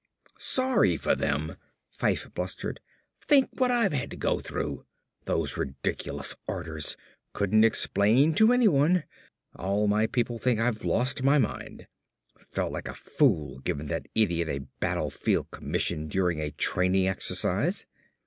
[0.39, 1.57] "Sorry for them!"
[1.95, 2.79] Fyfe blustered.
[3.23, 4.87] "Think what I've had to go through.
[5.25, 6.97] Those ridiculous orders;
[7.33, 9.03] couldn't explain to anyone.
[9.55, 11.85] All my people think that I've lost my mind.
[12.49, 17.85] Felt like a fool giving that idiot a battlefield commission during a training exercise."